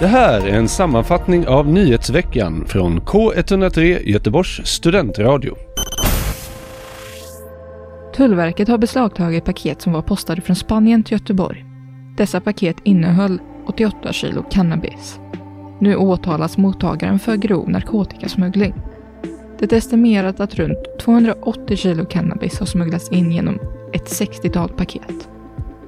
Det 0.00 0.06
här 0.06 0.46
är 0.46 0.52
en 0.52 0.68
sammanfattning 0.68 1.46
av 1.46 1.68
nyhetsveckan 1.68 2.66
från 2.66 3.00
K103 3.00 4.02
Göteborgs 4.02 4.66
studentradio. 4.66 5.54
Tullverket 8.16 8.68
har 8.68 8.78
beslagtagit 8.78 9.44
paket 9.44 9.82
som 9.82 9.92
var 9.92 10.02
postade 10.02 10.40
från 10.40 10.56
Spanien 10.56 11.02
till 11.02 11.12
Göteborg. 11.12 11.64
Dessa 12.16 12.40
paket 12.40 12.76
innehöll 12.84 13.38
88 13.66 14.12
kilo 14.12 14.42
cannabis. 14.50 15.20
Nu 15.80 15.96
åtalas 15.96 16.58
mottagaren 16.58 17.18
för 17.18 17.36
grov 17.36 17.70
narkotikasmuggling. 17.70 18.74
Det 19.58 19.72
är 19.72 19.76
estimerat 19.76 20.40
att 20.40 20.54
runt 20.54 20.98
280 21.00 21.76
kilo 21.76 22.04
cannabis 22.04 22.58
har 22.58 22.66
smugglats 22.66 23.08
in 23.08 23.32
genom 23.32 23.58
ett 23.92 24.20
60-tal 24.20 24.68
paket. 24.68 25.28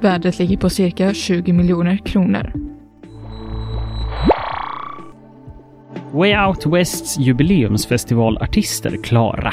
Värdet 0.00 0.38
ligger 0.38 0.56
på 0.56 0.70
cirka 0.70 1.14
20 1.14 1.52
miljoner 1.52 1.96
kronor. 1.96 2.52
Way 6.12 6.46
Out 6.46 6.66
Wests 6.66 7.18
jubileumsfestivalartister 7.18 9.02
klara. 9.02 9.52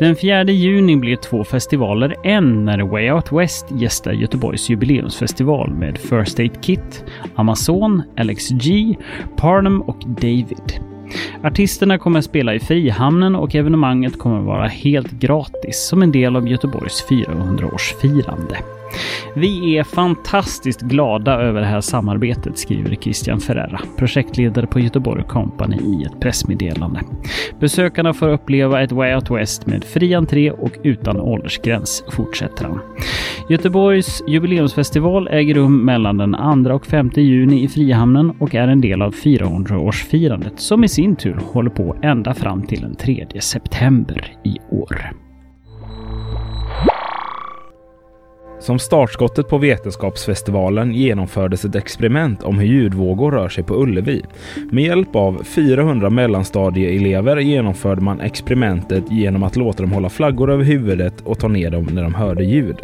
Den 0.00 0.16
4 0.16 0.44
juni 0.44 0.96
blir 0.96 1.16
två 1.16 1.44
festivaler 1.44 2.14
en 2.24 2.64
när 2.64 2.78
Way 2.78 3.10
Out 3.10 3.32
West 3.32 3.66
gästar 3.70 4.12
Göteborgs 4.12 4.70
jubileumsfestival 4.70 5.70
med 5.74 5.98
First 5.98 6.38
Aid 6.38 6.62
Kit, 6.62 7.04
Amazon, 7.34 8.02
Alex 8.16 8.48
G, 8.48 8.96
Parnum 9.36 9.82
och 9.82 9.98
David. 10.06 10.80
Artisterna 11.42 11.98
kommer 11.98 12.18
att 12.18 12.24
spela 12.24 12.54
i 12.54 12.60
Frihamnen 12.60 13.36
och 13.36 13.54
evenemanget 13.54 14.18
kommer 14.18 14.38
att 14.38 14.46
vara 14.46 14.66
helt 14.66 15.10
gratis 15.10 15.86
som 15.88 16.02
en 16.02 16.12
del 16.12 16.36
av 16.36 16.48
Göteborgs 16.48 17.06
400-årsfirande. 17.08 18.77
Vi 19.36 19.78
är 19.78 19.84
fantastiskt 19.84 20.80
glada 20.80 21.32
över 21.32 21.60
det 21.60 21.66
här 21.66 21.80
samarbetet, 21.80 22.58
skriver 22.58 22.94
Christian 22.94 23.40
Ferrera, 23.40 23.80
projektledare 23.96 24.66
på 24.66 24.80
Göteborg 24.80 25.24
Company 25.24 25.76
i 25.76 26.04
ett 26.04 26.20
pressmeddelande. 26.20 27.00
Besökarna 27.60 28.14
får 28.14 28.28
uppleva 28.28 28.82
ett 28.82 28.92
Way 28.92 29.14
Out 29.14 29.30
West 29.30 29.66
med 29.66 29.84
fri 29.84 30.14
entré 30.14 30.50
och 30.50 30.72
utan 30.82 31.20
åldersgräns, 31.20 32.04
fortsätter 32.10 32.64
han. 32.64 32.80
Göteborgs 33.48 34.22
jubileumsfestival 34.28 35.28
äger 35.28 35.54
rum 35.54 35.84
mellan 35.84 36.16
den 36.16 36.64
2 36.64 36.70
och 36.74 36.86
5 36.86 37.10
juni 37.16 37.64
i 37.64 37.68
Frihamnen 37.68 38.30
och 38.40 38.54
är 38.54 38.68
en 38.68 38.80
del 38.80 39.02
av 39.02 39.14
400-årsfirandet 39.14 40.56
som 40.56 40.84
i 40.84 40.88
sin 40.88 41.16
tur 41.16 41.40
håller 41.52 41.70
på 41.70 41.96
ända 42.02 42.34
fram 42.34 42.66
till 42.66 42.80
den 42.80 42.94
3 42.94 43.26
september 43.40 44.32
i 44.44 44.56
år. 44.70 45.27
Som 48.68 48.78
startskottet 48.78 49.48
på 49.48 49.58
Vetenskapsfestivalen 49.58 50.92
genomfördes 50.92 51.64
ett 51.64 51.74
experiment 51.74 52.42
om 52.42 52.58
hur 52.58 52.66
ljudvågor 52.66 53.30
rör 53.30 53.48
sig 53.48 53.64
på 53.64 53.82
Ullevi. 53.82 54.22
Med 54.70 54.84
hjälp 54.84 55.16
av 55.16 55.42
400 55.44 56.10
mellanstadieelever 56.10 57.36
genomförde 57.36 58.00
man 58.00 58.20
experimentet 58.20 59.04
genom 59.10 59.42
att 59.42 59.56
låta 59.56 59.82
dem 59.82 59.92
hålla 59.92 60.08
flaggor 60.08 60.50
över 60.50 60.64
huvudet 60.64 61.14
och 61.24 61.38
ta 61.38 61.48
ner 61.48 61.70
dem 61.70 61.88
när 61.92 62.02
de 62.02 62.14
hörde 62.14 62.44
ljud. 62.44 62.76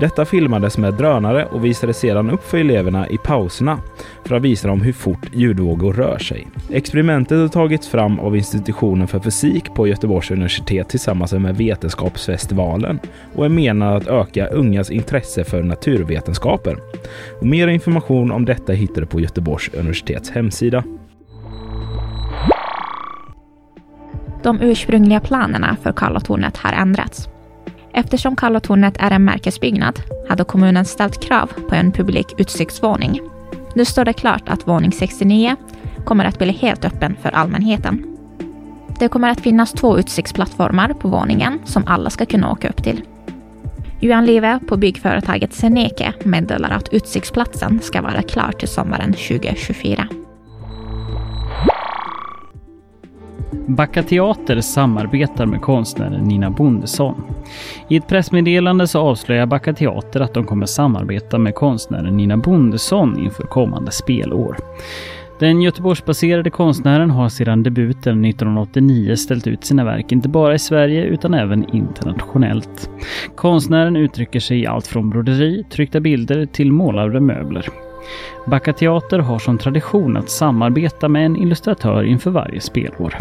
Detta 0.00 0.24
filmades 0.24 0.78
med 0.78 0.94
drönare 0.94 1.44
och 1.44 1.64
visades 1.64 1.98
sedan 1.98 2.30
upp 2.30 2.44
för 2.44 2.58
eleverna 2.58 3.08
i 3.08 3.18
pauserna 3.18 3.78
för 4.24 4.36
att 4.36 4.42
visa 4.42 4.68
dem 4.68 4.80
hur 4.80 4.92
fort 4.92 5.30
ljudvågor 5.34 5.92
rör 5.92 6.18
sig. 6.18 6.46
Experimentet 6.70 7.38
har 7.38 7.48
tagits 7.48 7.88
fram 7.88 8.20
av 8.20 8.36
institutionen 8.36 9.08
för 9.08 9.20
fysik 9.20 9.74
på 9.74 9.86
Göteborgs 9.86 10.30
universitet 10.30 10.88
tillsammans 10.88 11.32
med 11.32 11.56
Vetenskapsfestivalen 11.56 12.98
och 13.34 13.44
är 13.44 13.48
menat 13.48 14.02
att 14.02 14.08
öka 14.08 14.46
ungas 14.46 14.90
intresse 14.90 15.09
för 15.44 15.62
naturvetenskaper. 15.62 16.76
Och 17.40 17.46
mer 17.46 17.68
information 17.68 18.32
om 18.32 18.44
detta 18.44 18.72
hittar 18.72 19.00
du 19.00 19.06
på 19.06 19.20
Göteborgs 19.20 19.70
universitets 19.74 20.30
hemsida. 20.30 20.84
De 24.42 24.60
ursprungliga 24.60 25.20
planerna 25.20 25.76
för 25.82 25.92
Karlatornet 25.92 26.56
har 26.56 26.72
ändrats. 26.72 27.28
Eftersom 27.92 28.36
Karlatornet 28.36 28.96
är 28.98 29.10
en 29.10 29.24
märkesbyggnad 29.24 30.00
hade 30.28 30.44
kommunen 30.44 30.84
ställt 30.84 31.22
krav 31.22 31.52
på 31.68 31.74
en 31.74 31.92
publik 31.92 32.34
utsiktsvåning. 32.38 33.20
Nu 33.74 33.84
står 33.84 34.04
det 34.04 34.12
klart 34.12 34.48
att 34.48 34.68
våning 34.68 34.92
69 34.92 35.56
kommer 36.04 36.24
att 36.24 36.38
bli 36.38 36.52
helt 36.52 36.84
öppen 36.84 37.16
för 37.22 37.30
allmänheten. 37.30 38.16
Det 38.98 39.08
kommer 39.08 39.28
att 39.28 39.40
finnas 39.40 39.72
två 39.72 39.98
utsiktsplattformar 39.98 40.88
på 40.88 41.08
våningen 41.08 41.58
som 41.64 41.82
alla 41.86 42.10
ska 42.10 42.26
kunna 42.26 42.52
åka 42.52 42.68
upp 42.68 42.82
till. 42.82 43.02
Johan 44.02 44.26
Live 44.26 44.58
på 44.68 44.76
byggföretaget 44.76 45.52
Seneke 45.52 46.12
meddelar 46.24 46.70
att 46.70 46.88
utsiktsplatsen 46.92 47.80
ska 47.80 48.02
vara 48.02 48.22
klar 48.22 48.52
till 48.52 48.68
sommaren 48.68 49.12
2024. 49.12 50.08
Backa 53.66 54.02
Teater 54.02 54.60
samarbetar 54.60 55.46
med 55.46 55.60
konstnären 55.60 56.24
Nina 56.24 56.50
Bondesson. 56.50 57.22
I 57.88 57.96
ett 57.96 58.08
pressmeddelande 58.08 58.86
så 58.86 59.00
avslöjar 59.00 59.46
Backa 59.46 59.72
Teater 59.72 60.20
att 60.20 60.34
de 60.34 60.44
kommer 60.44 60.66
samarbeta 60.66 61.38
med 61.38 61.54
konstnären 61.54 62.16
Nina 62.16 62.36
Bondesson 62.36 63.18
inför 63.18 63.42
kommande 63.42 63.90
spelår. 63.90 64.56
Den 65.40 65.62
Göteborgsbaserade 65.62 66.50
konstnären 66.50 67.10
har 67.10 67.28
sedan 67.28 67.62
debuten 67.62 68.24
1989 68.24 69.16
ställt 69.16 69.46
ut 69.46 69.64
sina 69.64 69.84
verk 69.84 70.12
inte 70.12 70.28
bara 70.28 70.54
i 70.54 70.58
Sverige 70.58 71.04
utan 71.04 71.34
även 71.34 71.74
internationellt. 71.74 72.90
Konstnären 73.36 73.96
uttrycker 73.96 74.40
sig 74.40 74.60
i 74.60 74.66
allt 74.66 74.86
från 74.86 75.10
broderi, 75.10 75.64
tryckta 75.70 76.00
bilder 76.00 76.46
till 76.46 76.72
målade 76.72 77.20
möbler. 77.20 77.66
Backa 78.46 78.72
Teater 78.72 79.18
har 79.18 79.38
som 79.38 79.58
tradition 79.58 80.16
att 80.16 80.30
samarbeta 80.30 81.08
med 81.08 81.26
en 81.26 81.36
illustratör 81.36 82.02
inför 82.02 82.30
varje 82.30 82.60
spelår. 82.60 83.16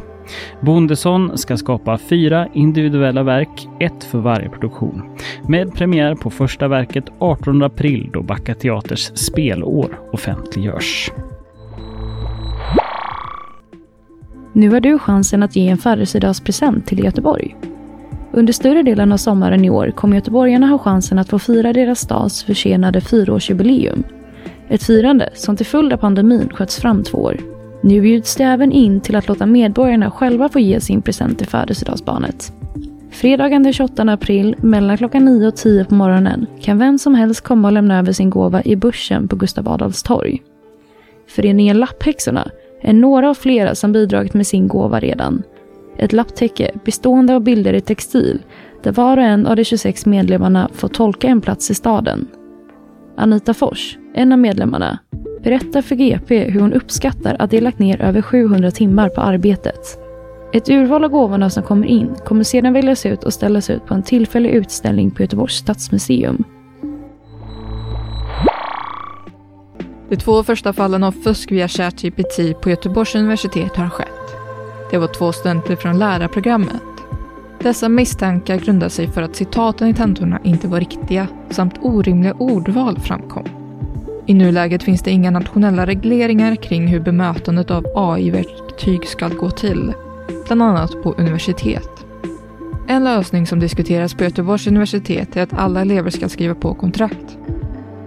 Bondesson 0.62 1.38
ska 1.38 1.58
skapa 1.58 1.98
fyra 1.98 2.48
individuella 2.54 3.24
verk, 3.24 3.68
ett 3.80 4.04
för 4.04 4.20
varje 4.20 4.50
produktion. 4.50 5.18
Med 5.48 5.74
premiär 5.74 6.16
på 6.16 6.30
första 6.30 6.68
verket 6.68 7.06
18 7.20 7.64
april 7.64 8.10
då 8.14 8.22
Backa 8.22 8.56
Teaters 8.56 9.12
spelår 9.16 10.00
offentliggörs. 10.12 11.12
Nu 14.54 14.70
har 14.70 14.80
du 14.80 15.00
chansen 15.00 15.44
att 15.44 15.56
ge 15.56 15.68
en 15.68 15.78
födelsedagspresent 15.78 16.86
till 16.86 17.04
Göteborg. 17.04 17.56
Under 18.32 18.54
större 18.54 18.84
delen 18.84 19.12
av 19.12 19.18
sommaren 19.18 19.66
i 19.66 19.70
år 19.70 19.92
kommer 19.92 20.16
göteborgarna 20.16 20.68
ha 20.68 20.78
chansen 20.78 21.20
att 21.20 21.30
få 21.30 21.40
fira 21.40 21.74
deras 21.74 22.00
stads 22.00 22.44
försenade 22.44 23.02
fyraårsjubileum. 23.02 24.04
Ett 24.68 24.84
firande 24.84 25.30
som 25.34 25.58
till 25.58 25.66
följd 25.66 25.94
av 25.94 25.98
pandemin 25.98 26.50
sköts 26.54 26.78
fram 26.78 27.04
två 27.04 27.18
år. 27.18 27.38
Nu 27.82 28.02
bjuds 28.02 28.36
det 28.36 28.44
även 28.44 28.72
in 28.72 29.02
till 29.02 29.16
att 29.16 29.28
låta 29.28 29.46
medborgarna 29.46 30.12
själva 30.12 30.50
få 30.50 30.60
ge 30.60 30.80
sin 30.80 31.02
present 31.02 31.38
till 31.38 31.48
födelsedagsbarnet. 31.48 32.54
Fredagen 33.12 33.64
den 33.64 33.74
28 33.74 34.04
april 34.04 34.56
mellan 34.60 34.98
klockan 34.98 35.26
9 35.26 35.48
och 35.48 35.56
10 35.56 35.86
på 35.86 35.96
morgonen 35.96 36.46
kan 36.62 36.78
vem 36.78 36.98
som 36.98 37.16
helst 37.16 37.42
komma 37.42 37.68
och 37.68 37.72
lämna 37.72 38.00
över 38.00 38.12
sin 38.12 38.30
gåva 38.30 38.64
i 38.64 38.76
börsen 38.76 39.28
på 39.28 39.36
Gustav 39.36 39.70
Adolfs 39.70 40.04
torg. 40.04 40.42
Föreningen 41.28 41.80
Lapphäxorna 41.80 42.52
är 42.82 42.94
några 42.94 43.30
av 43.30 43.34
flera 43.34 43.76
som 43.76 43.92
bidragit 43.92 44.34
med 44.34 44.48
sin 44.48 44.68
gåva 44.68 45.00
redan. 45.00 45.44
Ett 45.98 46.14
lapptäcke 46.14 46.72
bestående 46.86 47.36
av 47.36 47.42
bilder 47.42 47.74
i 47.74 47.82
textil 47.82 48.40
där 48.84 48.92
var 48.92 49.18
och 49.18 49.24
en 49.24 49.48
av 49.48 49.56
de 49.56 49.64
26 49.64 50.06
medlemmarna 50.06 50.70
får 50.74 50.88
tolka 50.88 51.28
en 51.28 51.42
plats 51.42 51.72
i 51.72 51.76
staden. 51.76 52.28
Anita 53.18 53.54
Fors, 53.54 53.98
en 54.14 54.32
av 54.32 54.40
medlemmarna, 54.40 55.00
berättar 55.44 55.82
för 55.82 55.96
GP 55.96 56.50
hur 56.50 56.60
hon 56.60 56.74
uppskattar 56.74 57.36
att 57.40 57.52
de 57.52 57.62
lagt 57.62 57.80
ner 57.80 58.02
över 58.02 58.22
700 58.22 58.72
timmar 58.72 59.10
på 59.10 59.22
arbetet. 59.22 60.00
Ett 60.54 60.70
urval 60.70 61.04
av 61.04 61.12
gåvorna 61.12 61.50
som 61.50 61.64
kommer 61.64 61.88
in 61.88 62.16
kommer 62.26 62.44
sedan 62.44 62.74
väljas 62.74 63.06
ut 63.06 63.24
och 63.24 63.34
ställas 63.34 63.70
ut 63.70 63.86
på 63.86 63.94
en 63.94 64.04
tillfällig 64.04 64.50
utställning 64.50 65.12
på 65.12 65.22
Göteborgs 65.22 65.54
stadsmuseum. 65.54 66.44
De 70.10 70.16
två 70.16 70.44
första 70.44 70.74
fallen 70.74 71.04
av 71.04 71.12
fusk 71.12 71.52
via 71.52 71.68
ChatGPT 71.68 72.62
på 72.62 72.70
Göteborgs 72.70 73.16
universitet 73.16 73.76
har 73.76 73.90
skett. 73.90 74.36
Det 74.92 74.98
var 74.98 75.08
två 75.08 75.32
studenter 75.32 75.76
från 75.76 76.00
lärarprogrammet. 76.00 76.82
Dessa 77.60 77.90
misstankar 77.90 78.58
grundar 78.58 78.90
sig 78.90 79.08
för 79.08 79.22
att 79.22 79.36
citaten 79.36 79.88
i 79.88 79.94
tentorna 79.94 80.40
inte 80.44 80.68
var 80.68 80.80
riktiga 80.80 81.28
samt 81.50 81.74
orimliga 81.82 82.34
ordval 82.34 83.00
framkom. 83.00 83.46
I 84.26 84.34
nuläget 84.34 84.84
finns 84.84 85.02
det 85.02 85.12
inga 85.12 85.32
nationella 85.32 85.86
regleringar 85.86 86.56
kring 86.56 86.88
hur 86.88 87.00
bemötandet 87.00 87.72
av 87.72 87.86
AI-verktyg 87.96 89.06
ska 89.08 89.28
gå 89.28 89.50
till, 89.50 89.94
bland 90.46 90.64
annat 90.64 91.04
på 91.04 91.14
universitet. 91.14 92.06
En 92.88 93.04
lösning 93.04 93.48
som 93.48 93.60
diskuteras 93.60 94.14
på 94.14 94.24
Göteborgs 94.24 94.68
universitet 94.68 95.38
är 95.38 95.44
att 95.44 95.54
alla 95.54 95.82
elever 95.82 96.10
ska 96.10 96.30
skriva 96.30 96.56
på 96.56 96.74
kontrakt 96.74 97.38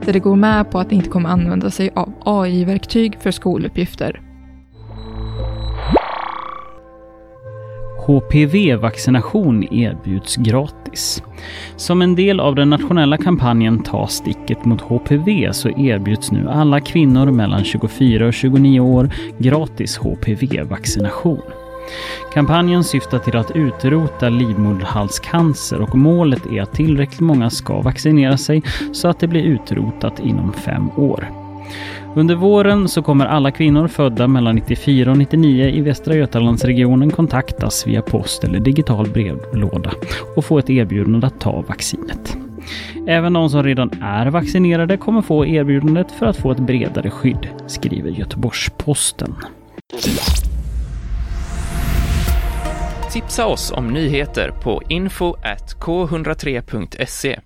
där 0.04 0.12
det 0.12 0.18
går 0.18 0.36
med 0.36 0.70
på 0.70 0.78
att 0.78 0.92
inte 0.92 1.08
kommer 1.08 1.28
använda 1.28 1.70
sig 1.70 1.90
av 1.94 2.12
AI-verktyg 2.24 3.18
för 3.20 3.30
skoluppgifter. 3.30 4.20
HPV-vaccination 8.06 9.74
erbjuds 9.74 10.36
gratis. 10.36 11.22
Som 11.76 12.02
en 12.02 12.14
del 12.14 12.40
av 12.40 12.54
den 12.54 12.70
nationella 12.70 13.16
kampanjen 13.16 13.82
Ta 13.82 14.06
sticket 14.06 14.64
mot 14.64 14.80
HPV 14.80 15.52
så 15.52 15.68
erbjuds 15.68 16.32
nu 16.32 16.48
alla 16.48 16.80
kvinnor 16.80 17.30
mellan 17.30 17.64
24 17.64 18.26
och 18.26 18.34
29 18.34 18.80
år 18.80 19.10
gratis 19.38 19.98
HPV-vaccination. 19.98 21.61
Kampanjen 22.32 22.84
syftar 22.84 23.18
till 23.18 23.36
att 23.36 23.50
utrota 23.50 24.28
livmoderhalscancer 24.28 25.80
och 25.80 25.94
målet 25.94 26.46
är 26.46 26.62
att 26.62 26.72
tillräckligt 26.72 27.20
många 27.20 27.50
ska 27.50 27.80
vaccinera 27.80 28.36
sig 28.36 28.62
så 28.92 29.08
att 29.08 29.20
det 29.20 29.26
blir 29.26 29.42
utrotat 29.42 30.20
inom 30.20 30.52
fem 30.52 30.90
år. 30.96 31.28
Under 32.14 32.34
våren 32.34 32.88
så 32.88 33.02
kommer 33.02 33.26
alla 33.26 33.50
kvinnor 33.50 33.88
födda 33.88 34.28
mellan 34.28 34.54
94 34.54 35.10
och 35.10 35.18
99 35.18 35.64
i 35.64 35.80
Västra 35.80 36.14
Götalandsregionen 36.14 37.10
kontaktas 37.10 37.86
via 37.86 38.02
post 38.02 38.44
eller 38.44 38.60
digital 38.60 39.08
brevlåda 39.08 39.92
och 40.36 40.44
få 40.44 40.58
ett 40.58 40.70
erbjudande 40.70 41.26
att 41.26 41.40
ta 41.40 41.60
vaccinet. 41.68 42.36
Även 43.06 43.32
de 43.32 43.50
som 43.50 43.62
redan 43.62 43.90
är 44.02 44.26
vaccinerade 44.26 44.96
kommer 44.96 45.22
få 45.22 45.46
erbjudandet 45.46 46.12
för 46.12 46.26
att 46.26 46.36
få 46.36 46.50
ett 46.50 46.58
bredare 46.58 47.10
skydd, 47.10 47.48
skriver 47.66 48.10
Göteborgs-Posten. 48.10 49.34
Tipsa 53.12 53.46
oss 53.46 53.70
om 53.70 53.86
nyheter 53.86 54.50
på 54.50 54.82
info 54.88 55.36
k103.se. 55.78 57.40